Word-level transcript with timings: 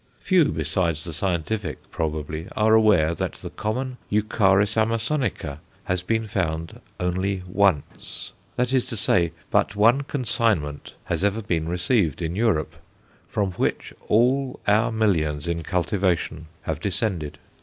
Few 0.19 0.43
besides 0.45 1.03
the 1.03 1.13
scientific, 1.13 1.91
probably, 1.91 2.47
are 2.55 2.73
aware 2.73 3.13
that 3.13 3.33
the 3.33 3.51
common 3.51 3.97
Eucharis 4.11 4.75
amasonica 4.75 5.59
has 5.83 6.01
been 6.01 6.25
found 6.25 6.81
only 6.99 7.43
once; 7.47 8.33
that 8.55 8.73
is 8.73 8.87
to 8.87 8.97
say, 8.97 9.31
but 9.51 9.75
one 9.75 10.01
consignment 10.01 10.95
has 11.03 11.23
ever 11.23 11.43
been 11.43 11.69
received 11.69 12.19
in 12.23 12.35
Europe, 12.35 12.73
from 13.29 13.51
which 13.57 13.93
all 14.07 14.59
our 14.65 14.91
millions 14.91 15.47
in 15.47 15.61
cultivation 15.61 16.47
have 16.63 16.79
descended. 16.79 17.37